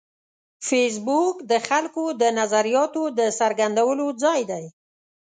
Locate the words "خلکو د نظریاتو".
1.67-3.03